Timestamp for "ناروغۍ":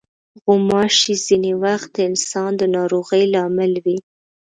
2.75-3.23